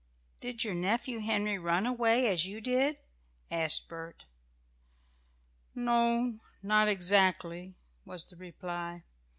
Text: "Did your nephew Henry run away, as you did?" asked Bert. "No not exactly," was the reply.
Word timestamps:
"Did 0.39 0.63
your 0.63 0.73
nephew 0.73 1.19
Henry 1.19 1.59
run 1.59 1.85
away, 1.85 2.25
as 2.27 2.43
you 2.47 2.59
did?" 2.59 2.97
asked 3.51 3.87
Bert. 3.87 4.25
"No 5.75 6.39
not 6.63 6.87
exactly," 6.87 7.75
was 8.03 8.27
the 8.27 8.35
reply. 8.35 9.03